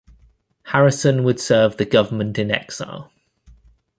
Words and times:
Harrison 0.63 1.23
would 1.25 1.39
serve 1.39 1.77
the 1.77 1.85
government-in-exile. 1.85 3.11